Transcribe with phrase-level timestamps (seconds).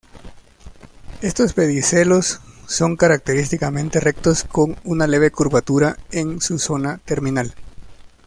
[1.21, 7.53] Estos pedicelos son característicamente rectos con una leve curvatura en su zona terminal.